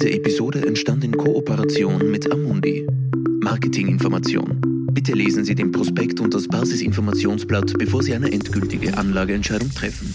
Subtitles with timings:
[0.00, 2.86] Diese Episode entstand in Kooperation mit Amundi.
[3.40, 4.86] Marketinginformation.
[4.92, 10.14] Bitte lesen Sie den Prospekt und das Basisinformationsblatt, bevor Sie eine endgültige Anlageentscheidung treffen.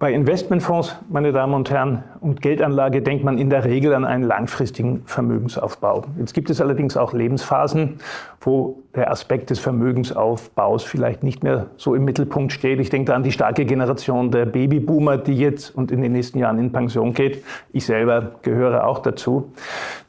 [0.00, 4.24] Bei Investmentfonds, meine Damen und Herren, und Geldanlage denkt man in der Regel an einen
[4.24, 6.06] langfristigen Vermögensaufbau.
[6.18, 7.98] Jetzt gibt es allerdings auch Lebensphasen,
[8.40, 12.80] wo der Aspekt des Vermögensaufbaus vielleicht nicht mehr so im Mittelpunkt steht.
[12.80, 16.38] Ich denke da an die starke Generation der Babyboomer, die jetzt und in den nächsten
[16.38, 17.44] Jahren in Pension geht.
[17.74, 19.52] Ich selber gehöre auch dazu.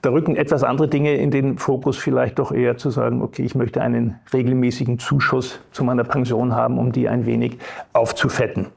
[0.02, 3.55] Da rücken etwas andere Dinge in den Fokus, vielleicht doch eher zu sagen, okay, ich
[3.55, 7.58] möchte einen regelmäßigen Zuschuss zu meiner Pension haben, um die ein wenig
[7.91, 8.67] aufzufetten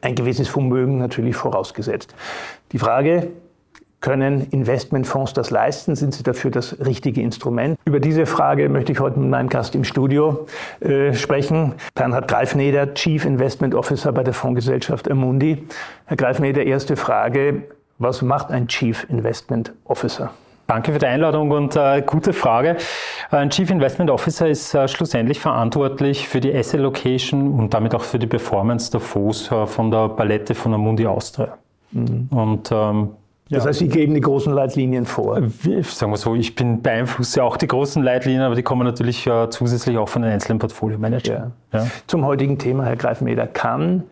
[0.00, 2.14] ein gewisses Vermögen natürlich vorausgesetzt.
[2.72, 3.28] Die Frage,
[4.00, 5.94] können Investmentfonds das leisten?
[5.94, 7.78] Sind sie dafür das richtige Instrument?
[7.84, 10.46] Über diese Frage möchte ich heute mit meinem Gast im Studio
[10.80, 11.74] äh, sprechen.
[11.94, 15.66] Bernhard Greifneder, Chief Investment Officer bei der Fondsgesellschaft Amundi.
[16.06, 17.64] Herr Greifneder, erste Frage.
[17.98, 20.30] Was macht ein Chief Investment Officer?
[20.70, 22.76] Danke für die Einladung und äh, gute Frage.
[23.32, 28.04] Ein Chief Investment Officer ist äh, schlussendlich verantwortlich für die Asset Location und damit auch
[28.04, 31.58] für die Performance der Fonds äh, von der Palette von der Mundi Austria.
[31.90, 32.28] Mhm.
[32.30, 33.08] Und ähm,
[33.48, 35.40] das heißt, Sie geben die großen Leitlinien vor?
[35.40, 39.26] Wie, sagen wir so, ich bin beeinflusse auch die großen Leitlinien, aber die kommen natürlich
[39.26, 41.50] äh, zusätzlich auch von den einzelnen Portfolio-Managern.
[41.72, 41.80] Ja.
[41.80, 41.86] Ja.
[42.06, 44.04] Zum heutigen Thema, Herr Greifmeder, kann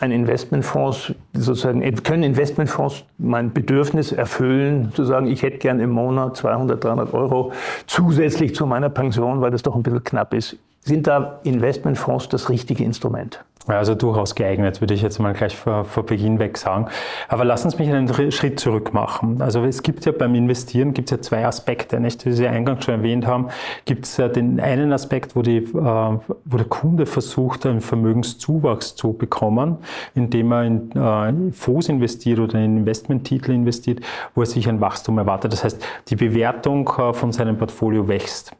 [0.00, 6.36] ein Investmentfonds, sozusagen, können Investmentfonds mein Bedürfnis erfüllen, zu sagen, ich hätte gern im Monat
[6.36, 7.52] 200, 300 Euro
[7.86, 10.56] zusätzlich zu meiner Pension, weil das doch ein bisschen knapp ist.
[10.80, 13.44] Sind da Investmentfonds das richtige Instrument?
[13.66, 16.86] Also durchaus geeignet, würde ich jetzt mal gleich vor, vor Beginn weg sagen.
[17.28, 19.40] Aber lass uns mich einen Schritt zurück machen.
[19.40, 22.26] Also es gibt ja beim Investieren gibt es ja zwei Aspekte, nicht?
[22.26, 23.48] Wie Sie eingangs schon erwähnt haben,
[23.86, 28.96] gibt es ja den einen Aspekt, wo, die, äh, wo der Kunde versucht, einen Vermögenszuwachs
[28.96, 29.78] zu bekommen,
[30.14, 34.00] indem er in äh, Fonds investiert oder in Investmenttitel investiert,
[34.34, 35.52] wo er sich ein Wachstum erwartet.
[35.52, 38.54] Das heißt, die Bewertung äh, von seinem Portfolio wächst.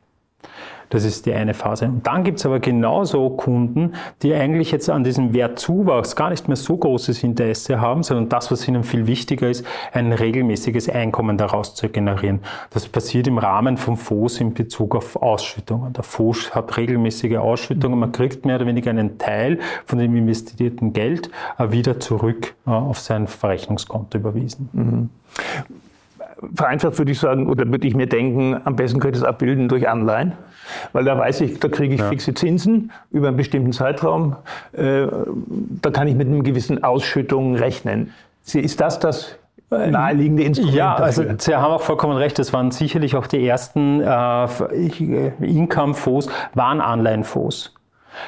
[0.94, 1.86] Das ist die eine Phase.
[1.86, 6.46] Und dann gibt es aber genauso Kunden, die eigentlich jetzt an diesem Wertzuwachs gar nicht
[6.46, 11.36] mehr so großes Interesse haben, sondern das, was ihnen viel wichtiger ist, ein regelmäßiges Einkommen
[11.36, 12.42] daraus zu generieren.
[12.70, 15.92] Das passiert im Rahmen von Fonds in Bezug auf Ausschüttungen.
[15.94, 17.98] Der Fonds hat regelmäßige Ausschüttungen.
[17.98, 21.28] Man kriegt mehr oder weniger einen Teil von dem investierten Geld
[21.58, 24.68] äh, wieder zurück äh, auf sein Verrechnungskonto überwiesen.
[24.72, 25.10] Mhm
[26.54, 29.68] vereinfacht würde ich sagen, oder würde ich mir denken, am besten könnte ich es abbilden
[29.68, 30.32] durch Anleihen,
[30.92, 32.08] weil da weiß ich, da kriege ich ja.
[32.08, 34.36] fixe Zinsen über einen bestimmten Zeitraum.
[34.72, 35.06] Äh,
[35.82, 38.12] da kann ich mit einer gewissen Ausschüttung rechnen.
[38.52, 39.36] Ist das das
[39.70, 44.00] naheliegende Instrument Ja, also Sie haben auch vollkommen recht, das waren sicherlich auch die ersten
[44.00, 44.46] äh,
[45.40, 47.74] Income-Fonds, waren Anleihenfonds.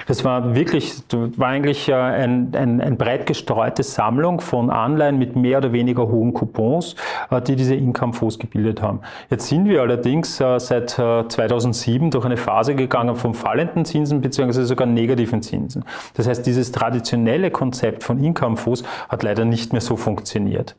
[0.07, 1.03] Das war wirklich,
[1.37, 6.33] war eigentlich ein, ein, ein breit gestreute Sammlung von Anleihen mit mehr oder weniger hohen
[6.35, 6.97] Coupons,
[7.31, 9.01] äh, die diese Income-Fonds gebildet haben.
[9.31, 14.21] Jetzt sind wir allerdings äh, seit 2007 äh, durch eine Phase gegangen von fallenden Zinsen
[14.21, 14.65] bzw.
[14.65, 15.85] sogar negativen Zinsen.
[16.15, 20.77] Das heißt, dieses traditionelle Konzept von Income-Fonds hat leider nicht mehr so funktioniert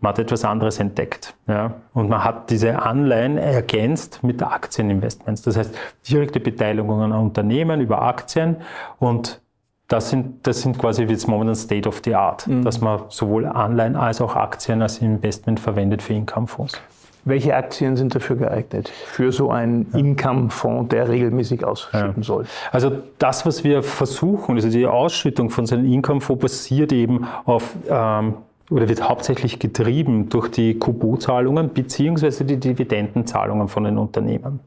[0.00, 1.34] man hat etwas anderes entdeckt.
[1.46, 1.74] Ja?
[1.94, 5.42] Und man hat diese Anleihen ergänzt mit Aktieninvestments.
[5.42, 5.74] Das heißt,
[6.08, 8.56] direkte Beteiligungen an Unternehmen über Aktien
[8.98, 9.40] und
[9.88, 12.64] das sind, das sind quasi jetzt momentan State of the Art, mhm.
[12.64, 16.80] dass man sowohl Anleihen als auch Aktien als Investment verwendet für Income-Fonds.
[17.24, 18.88] Welche Aktien sind dafür geeignet?
[18.88, 19.98] Für so einen ja.
[19.98, 22.22] Income-Fonds, der regelmäßig ausschütten ja.
[22.22, 22.46] soll?
[22.70, 27.74] Also das, was wir versuchen, also die Ausschüttung von so einem Income-Fonds basiert eben auf
[27.88, 28.34] ähm,
[28.70, 34.60] oder wird hauptsächlich getrieben durch die Kubo-Zahlungen beziehungsweise die Dividendenzahlungen von den Unternehmen.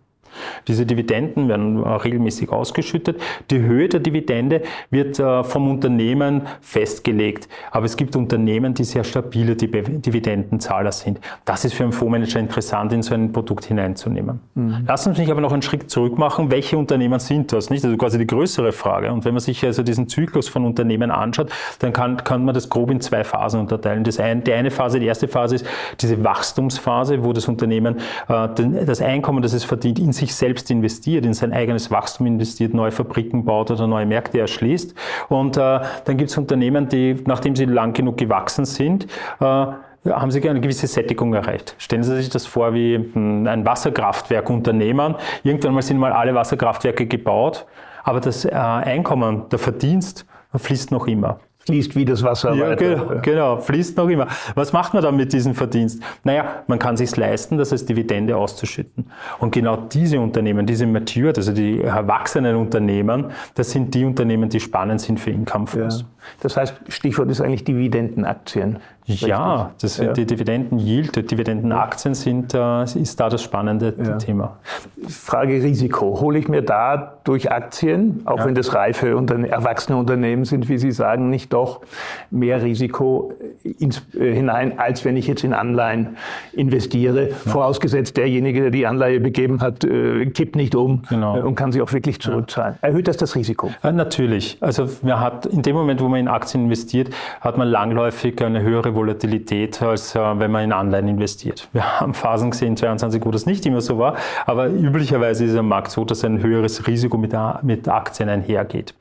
[0.67, 3.19] Diese Dividenden werden regelmäßig ausgeschüttet.
[3.49, 7.47] Die Höhe der Dividende wird äh, vom Unternehmen festgelegt.
[7.71, 11.19] Aber es gibt Unternehmen, die sehr stabile Dividendenzahler sind.
[11.45, 14.39] Das ist für einen Fondsmanager interessant, in so ein Produkt hineinzunehmen.
[14.55, 14.85] Mhm.
[14.87, 16.51] Lassen Sie mich aber noch einen Schritt zurück machen.
[16.51, 17.69] Welche Unternehmen sind das?
[17.69, 17.83] Nicht?
[17.83, 19.11] Also quasi die größere Frage.
[19.11, 22.69] Und wenn man sich also diesen Zyklus von Unternehmen anschaut, dann kann, kann man das
[22.69, 24.03] grob in zwei Phasen unterteilen.
[24.03, 25.65] Das ein, die eine Phase, die erste Phase ist
[26.01, 28.47] diese Wachstumsphase, wo das Unternehmen äh,
[28.85, 32.91] das Einkommen, das es verdient, in sich selbst investiert, in sein eigenes Wachstum investiert, neue
[32.91, 34.93] Fabriken baut oder neue Märkte erschließt.
[35.29, 39.07] Und äh, dann gibt es Unternehmen, die, nachdem sie lang genug gewachsen sind,
[39.39, 41.75] äh, haben sie eine gewisse Sättigung erreicht.
[41.77, 45.15] Stellen Sie sich das vor wie ein Wasserkraftwerkunternehmen.
[45.43, 47.65] Irgendwann mal sind mal alle Wasserkraftwerke gebaut,
[48.03, 50.25] aber das äh, Einkommen, der Verdienst
[50.55, 51.39] fließt noch immer
[51.69, 52.95] fließt wie das Wasser ja, weiter.
[52.95, 54.27] Genau, genau, fließt noch immer.
[54.55, 56.01] Was macht man dann mit diesem Verdienst?
[56.23, 59.05] Naja, man kann sich leisten, das als Dividende auszuschütten.
[59.39, 64.59] Und genau diese Unternehmen, diese matured, also die erwachsenen Unternehmen, das sind die Unternehmen, die
[64.59, 65.99] spannend sind für Income Fonds.
[65.99, 66.05] Ja.
[66.41, 68.79] Das heißt, Stichwort ist eigentlich Dividendenaktien.
[69.05, 70.13] Ja, das ja.
[70.13, 74.17] die Dividenden-Yield, die Dividendenaktien sind, äh, ist da das spannende ja.
[74.17, 74.57] Thema.
[75.07, 76.19] Frage Risiko.
[76.21, 78.45] Hole ich mir da durch Aktien, auch ja.
[78.45, 81.81] wenn das reife und erwachsene Unternehmen sind, wie Sie sagen, nicht doch
[82.29, 83.33] mehr Risiko
[83.63, 86.17] ins, äh, hinein, als wenn ich jetzt in Anleihen
[86.53, 87.29] investiere?
[87.31, 91.37] Vorausgesetzt, derjenige, der die Anleihe begeben hat, äh, kippt nicht um genau.
[91.37, 92.75] Äh, und kann sie auch wirklich zurückzahlen.
[92.81, 93.71] Erhöht das das Risiko?
[93.81, 94.57] Äh, natürlich.
[94.61, 97.09] Also man hat in dem Moment, wo man in Aktien investiert,
[97.41, 101.69] hat man langläufig eine höhere Volatilität, als äh, wenn man in Anleihen investiert.
[101.73, 105.67] Wir haben Phasen gesehen, 22, wo das nicht immer so war, aber üblicherweise ist am
[105.67, 107.33] Markt so, dass ein höheres Risiko mit,
[107.63, 108.93] mit Aktien einhergeht.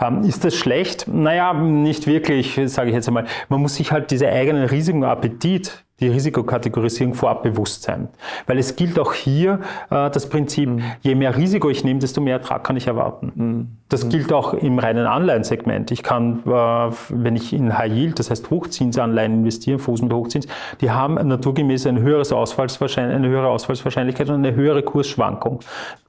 [0.00, 1.06] Ähm, ist das schlecht?
[1.08, 3.26] Naja, nicht wirklich, sage ich jetzt einmal.
[3.48, 8.08] Man muss sich halt diese eigenen Risikoappetit die Risikokategorisierung vorab bewusst sein.
[8.46, 9.60] Weil es gilt auch hier
[9.90, 10.82] äh, das Prinzip, mhm.
[11.00, 13.32] je mehr Risiko ich nehme, desto mehr Ertrag kann ich erwarten.
[13.34, 13.68] Mhm.
[13.88, 14.08] Das mhm.
[14.10, 15.90] gilt auch im reinen Anleihensegment.
[15.90, 20.46] Ich kann, äh, wenn ich in High Yield, das heißt Hochzinsanleihen investiere, Fuß mit Hochzins,
[20.82, 25.60] die haben naturgemäß ein höheres Ausfallswahrscheinlich, eine höhere Ausfallswahrscheinlichkeit und eine höhere Kursschwankung.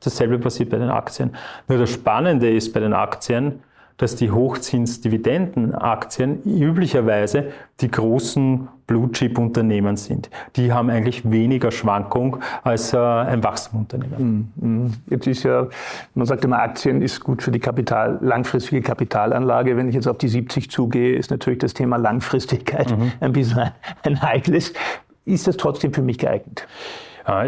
[0.03, 1.33] Dasselbe passiert bei den Aktien.
[1.69, 3.61] Nur das Spannende ist bei den Aktien,
[3.97, 7.51] dass die Hochzinsdividendenaktien üblicherweise
[7.81, 10.29] die großen Blue-Chip-Unternehmen sind.
[10.55, 14.53] Die haben eigentlich weniger Schwankung als äh, ein Wachstumunternehmen.
[14.55, 14.93] Mm, mm.
[15.09, 15.67] Jetzt ist ja,
[16.15, 19.75] man sagt immer, Aktien ist gut für die Kapital, langfristige Kapitalanlage.
[19.75, 23.11] Wenn ich jetzt auf die 70 zugehe, ist natürlich das Thema Langfristigkeit mhm.
[23.19, 23.73] ein bisschen ein,
[24.03, 24.71] ein heikles.
[25.25, 26.65] Ist das trotzdem für mich geeignet?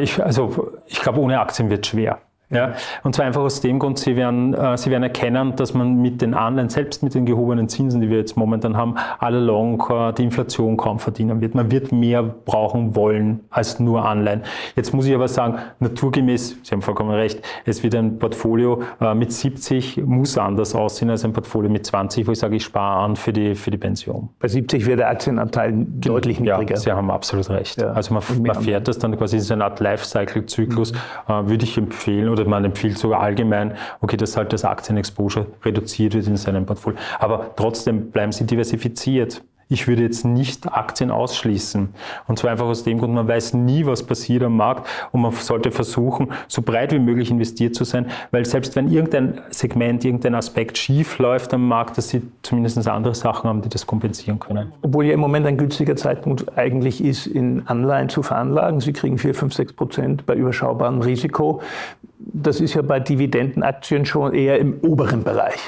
[0.01, 2.19] Ich, also ich glaube, ohne Aktien wird es schwer.
[2.51, 2.73] Ja,
[3.03, 6.21] und zwar einfach aus dem Grund, Sie werden, äh, Sie werden erkennen, dass man mit
[6.21, 10.13] den Anleihen, selbst mit den gehobenen Zinsen, die wir jetzt momentan haben, all along äh,
[10.13, 11.53] die Inflation kaum verdienen wird.
[11.53, 14.41] Man wird mehr brauchen wollen als nur Anleihen.
[14.75, 19.13] Jetzt muss ich aber sagen, naturgemäß, Sie haben vollkommen recht, es wird ein Portfolio äh,
[19.13, 23.03] mit 70 muss anders aussehen als ein Portfolio mit 20, wo ich sage, ich spare
[23.03, 24.29] an für die, für die Pension.
[24.39, 26.75] Bei 70 wäre der Aktienanteil deutlich niedriger.
[26.75, 27.79] Ja, Sie haben absolut recht.
[27.79, 27.91] Ja.
[27.91, 31.49] Also man, man fährt das dann quasi, in eine Art Lifecycle-Zyklus, mhm.
[31.49, 36.27] würde ich empfehlen, oder man empfiehlt sogar allgemein, okay, dass halt das Aktienexposure reduziert wird
[36.27, 36.99] in seinem Portfolio.
[37.19, 39.43] Aber trotzdem bleiben sie diversifiziert.
[39.71, 41.89] Ich würde jetzt nicht Aktien ausschließen.
[42.27, 45.31] Und zwar einfach aus dem Grund, man weiß nie, was passiert am Markt und man
[45.31, 50.33] sollte versuchen, so breit wie möglich investiert zu sein, weil selbst wenn irgendein Segment, irgendein
[50.33, 54.71] Aspekt schief läuft am Markt, dass sie zumindest andere Sachen haben, die das kompensieren können.
[54.81, 58.79] Obwohl ja im Moment ein günstiger Zeitpunkt eigentlich ist, in Anleihen zu veranlagen.
[58.79, 61.61] Sie kriegen 4, 5, 6 Prozent bei überschaubarem Risiko.
[62.19, 65.59] Das ist ja bei Dividendenaktien schon eher im oberen Bereich.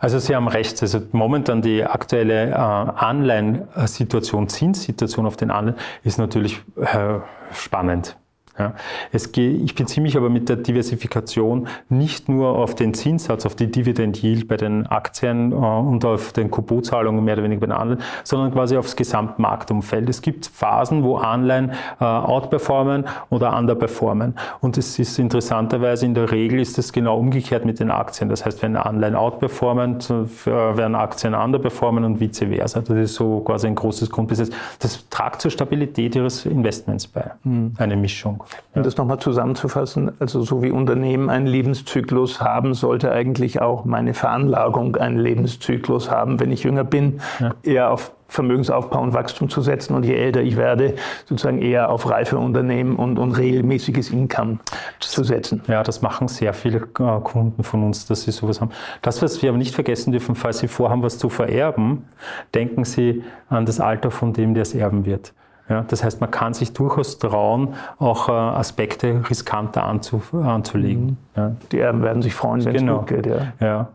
[0.00, 0.82] Also Sie haben recht.
[0.82, 7.20] Also momentan die aktuelle äh, Anleihensituation, Zinssituation auf den Anleihen ist natürlich äh,
[7.52, 8.16] spannend.
[8.58, 8.74] Ja,
[9.12, 13.54] es geht, ich beziehe mich aber mit der Diversifikation nicht nur auf den Zinssatz, auf
[13.54, 17.66] die Dividend Yield bei den Aktien äh, und auf den Coupotzahlungen mehr oder weniger bei
[17.68, 20.06] den Anleihen, sondern quasi aufs Gesamtmarktumfeld.
[20.10, 24.34] Es gibt Phasen, wo Anleihen äh, outperformen oder underperformen.
[24.60, 28.28] Und es ist interessanterweise in der Regel ist es genau umgekehrt mit den Aktien.
[28.28, 32.82] Das heißt, wenn Anleihen outperformen, äh, werden Aktien underperformen und vice versa.
[32.82, 34.50] Das ist so quasi ein großes Grundbesitz.
[34.78, 37.30] Das tragt zur Stabilität Ihres Investments bei.
[37.44, 37.72] Mhm.
[37.78, 38.41] Eine Mischung.
[38.74, 44.14] Um das nochmal zusammenzufassen, also so wie Unternehmen einen Lebenszyklus haben, sollte eigentlich auch meine
[44.14, 46.40] Veranlagung einen Lebenszyklus haben.
[46.40, 47.54] Wenn ich jünger bin, ja.
[47.62, 50.94] eher auf Vermögensaufbau und Wachstum zu setzen und je älter ich werde,
[51.26, 54.58] sozusagen eher auf reife Unternehmen und, und regelmäßiges Income
[54.98, 55.60] das, zu setzen.
[55.68, 58.70] Ja, das machen sehr viele äh, Kunden von uns, dass sie sowas haben.
[59.02, 62.06] Das, was wir aber nicht vergessen dürfen, falls Sie vorhaben, was zu vererben,
[62.54, 65.34] denken Sie an das Alter von dem, der es erben wird.
[65.68, 71.04] Ja, das heißt, man kann sich durchaus trauen, auch äh, Aspekte riskanter anzu, anzulegen.
[71.04, 71.16] Mhm.
[71.36, 71.52] Ja.
[71.70, 72.94] Die Erben werden sich freuen, wenn genau.
[72.94, 73.26] es gut geht.
[73.26, 73.52] Ja.
[73.60, 73.88] ja.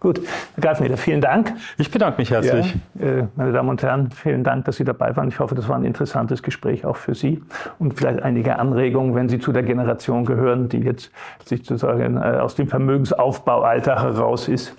[0.00, 0.18] Gut,
[0.54, 1.52] Herr Greifeneder, vielen Dank.
[1.76, 2.74] Ich bedanke mich herzlich.
[2.98, 5.28] Ja, äh, meine Damen und Herren, vielen Dank, dass Sie dabei waren.
[5.28, 7.42] Ich hoffe, das war ein interessantes Gespräch auch für Sie
[7.78, 11.12] und vielleicht einige Anregungen, wenn Sie zu der Generation gehören, die jetzt
[11.44, 14.74] sich sozusagen äh, aus dem Vermögensaufbaualter heraus ist,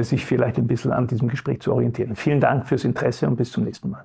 [0.00, 2.16] sich vielleicht ein bisschen an diesem Gespräch zu orientieren.
[2.16, 4.04] Vielen Dank fürs Interesse und bis zum nächsten Mal.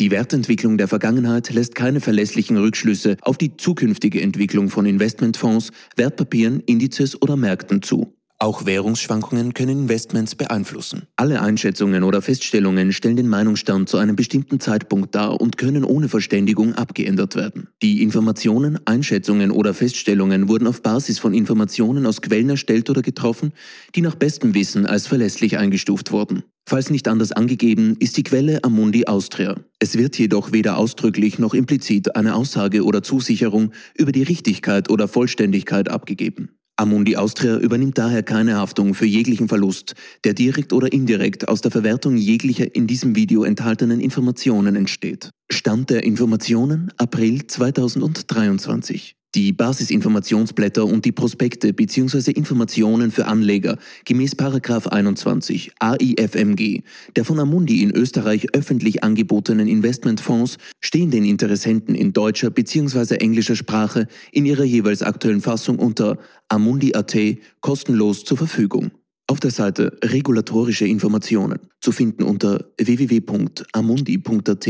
[0.00, 6.60] Die Wertentwicklung der Vergangenheit lässt keine verlässlichen Rückschlüsse auf die zukünftige Entwicklung von Investmentfonds, Wertpapieren,
[6.60, 8.16] Indizes oder Märkten zu.
[8.44, 11.04] Auch Währungsschwankungen können Investments beeinflussen.
[11.16, 16.10] Alle Einschätzungen oder Feststellungen stellen den Meinungsstand zu einem bestimmten Zeitpunkt dar und können ohne
[16.10, 17.68] Verständigung abgeändert werden.
[17.80, 23.54] Die Informationen, Einschätzungen oder Feststellungen wurden auf Basis von Informationen aus Quellen erstellt oder getroffen,
[23.94, 26.42] die nach bestem Wissen als verlässlich eingestuft wurden.
[26.68, 29.56] Falls nicht anders angegeben, ist die Quelle Amundi Austria.
[29.78, 35.08] Es wird jedoch weder ausdrücklich noch implizit eine Aussage oder Zusicherung über die Richtigkeit oder
[35.08, 36.50] Vollständigkeit abgegeben.
[36.76, 41.70] Amundi Austria übernimmt daher keine Haftung für jeglichen Verlust, der direkt oder indirekt aus der
[41.70, 45.30] Verwertung jeglicher in diesem Video enthaltenen Informationen entsteht.
[45.52, 49.14] Stand der Informationen April 2023.
[49.34, 52.30] Die Basisinformationsblätter und die Prospekte bzw.
[52.30, 56.82] Informationen für Anleger gemäß 21 AIFMG
[57.16, 63.16] der von Amundi in Österreich öffentlich angebotenen Investmentfonds stehen den Interessenten in deutscher bzw.
[63.16, 67.16] englischer Sprache in ihrer jeweils aktuellen Fassung unter Amundi.at
[67.60, 68.92] kostenlos zur Verfügung.
[69.26, 74.68] Auf der Seite Regulatorische Informationen zu finden unter www.amundi.at